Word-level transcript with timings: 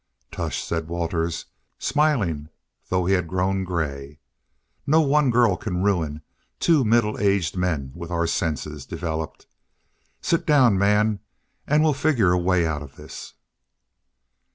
"Tush!" 0.31 0.63
said 0.63 0.87
Waters, 0.87 1.45
smiling, 1.77 2.49
though 2.89 3.05
he 3.05 3.13
had 3.13 3.27
grown 3.27 3.63
gray. 3.63 4.17
"No 4.87 4.99
one 5.01 5.29
girl 5.29 5.55
can 5.55 5.83
ruin 5.83 6.23
two 6.59 6.83
middle 6.83 7.19
aged 7.19 7.55
men 7.55 7.91
with 7.93 8.09
our 8.09 8.25
senses 8.25 8.87
developed. 8.87 9.45
Sit 10.19 10.47
down, 10.47 10.75
man, 10.79 11.19
and 11.67 11.83
we'll 11.83 11.93
figure 11.93 12.31
a 12.31 12.39
way 12.39 12.65
out 12.65 12.81
of 12.81 12.95
this." 12.95 13.35